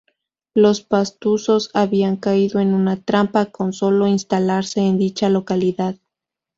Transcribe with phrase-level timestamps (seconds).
[0.55, 5.93] Los pastusos habían caído en una trampa con solo instalarse en dicha localidad.